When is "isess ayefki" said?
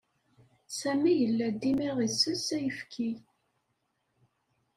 2.07-3.09